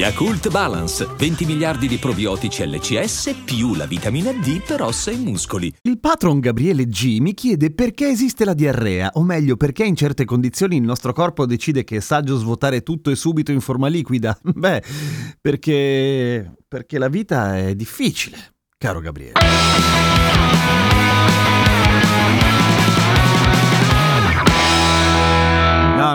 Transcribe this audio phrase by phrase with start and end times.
[0.00, 5.70] Yakult Balance, 20 miliardi di probiotici LCS più la vitamina D per ossa e muscoli.
[5.82, 10.24] Il patron Gabriele G mi chiede perché esiste la diarrea, o meglio perché in certe
[10.24, 14.38] condizioni il nostro corpo decide che è saggio svuotare tutto e subito in forma liquida.
[14.42, 14.82] Beh,
[15.38, 16.50] perché...
[16.66, 19.34] perché la vita è difficile, caro Gabriele.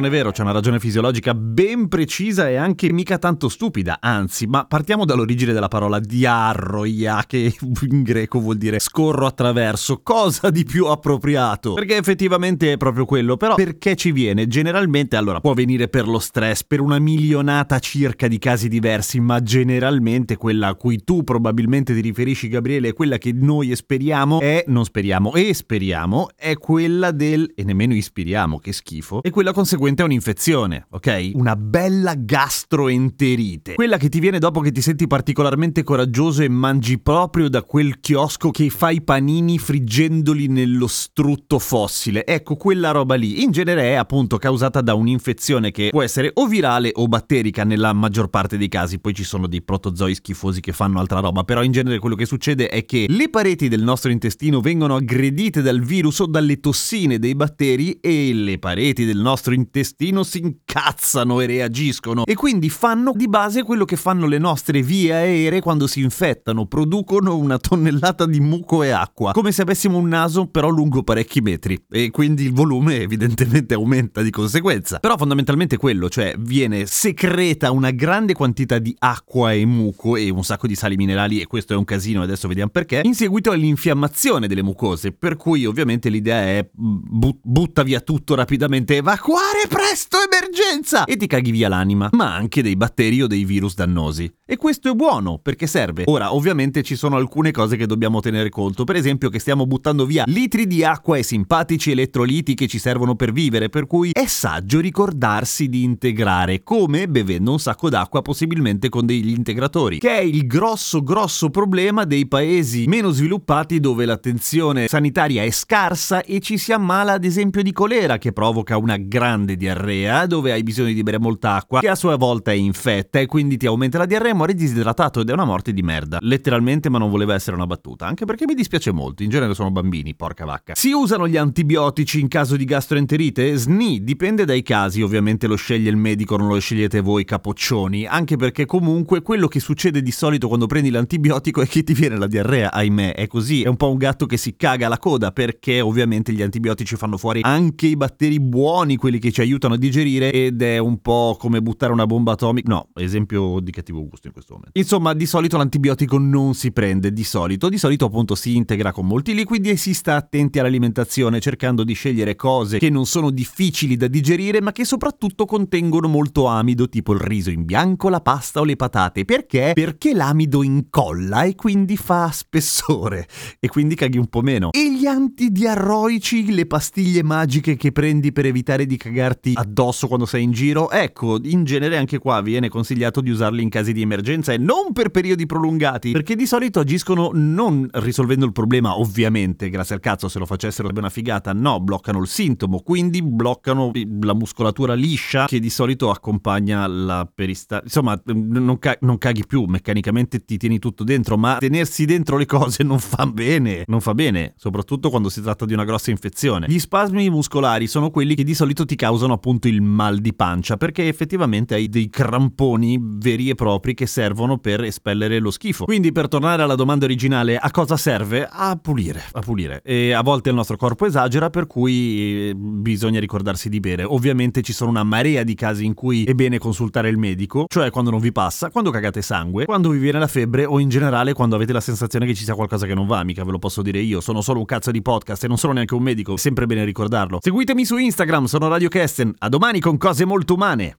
[0.00, 4.46] Non è vero, c'è una ragione fisiologica ben precisa e anche mica tanto stupida, anzi,
[4.46, 7.54] ma partiamo dall'origine della parola diarroia, che
[7.90, 13.36] in greco vuol dire scorro attraverso, cosa di più appropriato, perché effettivamente è proprio quello,
[13.36, 14.46] però perché ci viene?
[14.46, 19.42] Generalmente, allora, può venire per lo stress, per una milionata circa di casi diversi, ma
[19.42, 24.64] generalmente quella a cui tu probabilmente ti riferisci, Gabriele, è quella che noi speriamo, è,
[24.68, 29.66] non speriamo, e speriamo, è quella del, e nemmeno ispiriamo, che schifo, è quella con
[29.90, 31.30] conseguente a un'infezione, ok?
[31.34, 33.74] Una bella gastroenterite.
[33.74, 38.00] Quella che ti viene dopo che ti senti particolarmente coraggioso e mangi proprio da quel
[38.00, 42.24] chiosco che fa i panini friggendoli nello strutto fossile.
[42.24, 46.46] Ecco, quella roba lì in genere è appunto causata da un'infezione che può essere o
[46.46, 48.98] virale o batterica nella maggior parte dei casi.
[48.98, 52.26] Poi ci sono dei protozoi schifosi che fanno altra roba, però in genere quello che
[52.26, 57.18] succede è che le pareti del nostro intestino vengono aggredite dal virus o dalle tossine
[57.18, 59.78] dei batteri e le pareti del nostro intestino
[60.24, 65.12] si incazzano e reagiscono e quindi fanno di base quello che fanno le nostre vie
[65.12, 70.08] aeree quando si infettano, producono una tonnellata di muco e acqua, come se avessimo un
[70.08, 75.00] naso però lungo parecchi metri e quindi il volume evidentemente aumenta di conseguenza.
[75.00, 80.44] Però fondamentalmente quello, cioè viene secreta una grande quantità di acqua e muco e un
[80.44, 84.46] sacco di sali minerali e questo è un casino, adesso vediamo perché, in seguito all'infiammazione
[84.46, 90.59] delle mucose, per cui ovviamente l'idea è bu- butta via tutto rapidamente, evacuare presto, emergenza!
[91.04, 94.32] E ti caghi via l'anima, ma anche dei batteri o dei virus dannosi.
[94.44, 96.04] E questo è buono, perché serve.
[96.06, 100.06] Ora, ovviamente ci sono alcune cose che dobbiamo tenere conto, per esempio che stiamo buttando
[100.06, 104.26] via litri di acqua e simpatici elettroliti che ci servono per vivere, per cui è
[104.26, 110.20] saggio ricordarsi di integrare, come bevendo un sacco d'acqua possibilmente con degli integratori, che è
[110.20, 116.58] il grosso grosso problema dei paesi meno sviluppati dove l'attenzione sanitaria è scarsa e ci
[116.58, 121.02] si ammala ad esempio di colera che provoca una grande diarrea dove hai bisogno di
[121.02, 124.34] bere molta acqua che a sua volta è infetta e quindi ti aumenta la diarrea
[124.34, 126.18] muori disidratato ed è una morte di merda.
[126.20, 129.70] Letteralmente ma non voleva essere una battuta, anche perché mi dispiace molto, in genere sono
[129.70, 130.74] bambini, porca vacca.
[130.74, 133.54] Si usano gli antibiotici in caso di gastroenterite?
[133.56, 138.36] Sni, dipende dai casi, ovviamente lo sceglie il medico, non lo scegliete voi capoccioni, anche
[138.36, 142.26] perché comunque quello che succede di solito quando prendi l'antibiotico è che ti viene la
[142.26, 145.80] diarrea, ahimè, è così, è un po' un gatto che si caga la coda perché
[145.80, 150.30] ovviamente gli antibiotici fanno fuori anche i batteri buoni, quelli che ci aiutano a digerire
[150.46, 152.68] ed è un po' come buttare una bomba atomica.
[152.68, 154.78] No, esempio di cattivo gusto in questo momento.
[154.78, 157.68] Insomma, di solito l'antibiotico non si prende, di solito.
[157.68, 161.94] Di solito appunto si integra con molti liquidi e si sta attenti all'alimentazione cercando di
[161.94, 167.12] scegliere cose che non sono difficili da digerire ma che soprattutto contengono molto amido, tipo
[167.12, 169.24] il riso in bianco, la pasta o le patate.
[169.24, 169.72] Perché?
[169.74, 173.26] Perché l'amido incolla e quindi fa spessore
[173.58, 174.70] e quindi caghi un po' meno.
[174.72, 180.42] E gli antidiarroici, le pastiglie magiche che prendi per evitare di cagarti addosso quando sei
[180.44, 184.52] in giro, ecco, in genere anche qua viene consigliato di usarli in casi di emergenza
[184.52, 189.94] e non per periodi prolungati, perché di solito agiscono non risolvendo il problema, ovviamente, grazie
[189.94, 193.92] al cazzo se lo facessero sarebbe una figata, no, bloccano il sintomo, quindi bloccano
[194.22, 197.84] la muscolatura liscia che di solito accompagna la peristalsi.
[197.86, 202.46] Insomma, non, ca- non caghi più, meccanicamente ti tieni tutto dentro, ma tenersi dentro le
[202.46, 206.66] cose non fa bene, non fa bene, soprattutto quando si tratta di una grossa infezione.
[206.68, 210.76] Gli spasmi muscolari sono quelli che di solito ti causano appunto il mal di pancia,
[210.76, 215.84] perché effettivamente hai dei cramponi veri e propri che servono per espellere lo schifo.
[215.84, 218.48] Quindi per tornare alla domanda originale, a cosa serve?
[218.50, 219.80] A pulire, a pulire.
[219.84, 224.04] E a volte il nostro corpo esagera, per cui eh, bisogna ricordarsi di bere.
[224.04, 227.90] Ovviamente ci sono una marea di casi in cui è bene consultare il medico, cioè
[227.90, 231.32] quando non vi passa, quando cagate sangue, quando vi viene la febbre o in generale
[231.32, 233.82] quando avete la sensazione che ci sia qualcosa che non va, mica ve lo posso
[233.82, 236.66] dire io, sono solo un cazzo di podcast e non sono neanche un medico, sempre
[236.66, 237.38] bene ricordarlo.
[237.40, 239.34] Seguitemi su Instagram, sono Radio Kesten.
[239.38, 240.99] A domani con cose molto umane.